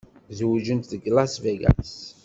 [0.37, 1.93] Zewǧent deg Las Vegas.